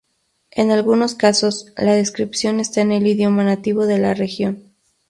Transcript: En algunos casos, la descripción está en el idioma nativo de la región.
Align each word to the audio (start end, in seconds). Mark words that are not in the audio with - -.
En 0.49 0.71
algunos 0.71 1.13
casos, 1.13 1.73
la 1.77 1.93
descripción 1.93 2.59
está 2.59 2.81
en 2.81 2.91
el 2.91 3.05
idioma 3.05 3.43
nativo 3.43 3.85
de 3.85 3.99
la 3.99 4.15
región. 4.15 4.73